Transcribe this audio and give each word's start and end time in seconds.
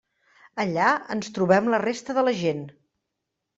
Allà 0.63 0.87
ens 1.17 1.29
trobem 1.35 1.71
la 1.75 1.81
resta 1.85 2.19
de 2.21 2.25
la 2.29 2.35
gent. 2.43 2.67